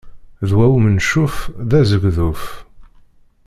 [0.43, 1.35] Ddwa umencuf,
[1.69, 2.43] d azegḍuf.